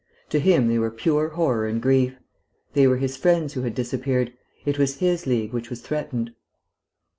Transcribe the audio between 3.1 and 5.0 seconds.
friends who had disappeared; it was